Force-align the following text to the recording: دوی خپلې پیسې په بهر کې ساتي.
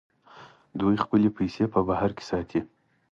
دوی 0.79 0.95
خپلې 1.03 1.29
پیسې 1.37 1.63
په 1.73 1.79
بهر 1.87 2.09
کې 2.17 2.23
ساتي. 2.29 2.59